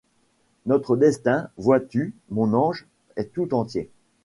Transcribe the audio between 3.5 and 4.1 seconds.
entier